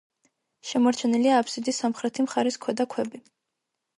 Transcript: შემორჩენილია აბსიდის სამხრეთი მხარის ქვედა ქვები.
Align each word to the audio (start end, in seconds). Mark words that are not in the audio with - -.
შემორჩენილია 0.69 1.35
აბსიდის 1.41 1.81
სამხრეთი 1.83 2.25
მხარის 2.27 2.57
ქვედა 2.65 2.87
ქვები. 2.95 3.21